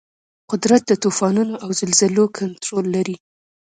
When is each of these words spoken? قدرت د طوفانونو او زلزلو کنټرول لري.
قدرت 0.51 0.81
د 0.87 0.91
طوفانونو 1.03 1.53
او 1.63 1.69
زلزلو 1.79 2.23
کنټرول 2.37 2.85
لري. 2.95 3.15